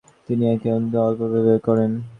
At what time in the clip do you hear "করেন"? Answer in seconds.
1.67-1.91